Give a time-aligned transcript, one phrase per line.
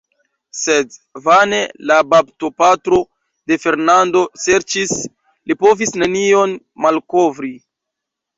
[0.59, 0.93] Sed
[1.25, 1.59] vane
[1.91, 2.99] la baptopatro
[3.51, 4.95] de Fernando serĉis;
[5.51, 7.55] li povis nenion malkovri.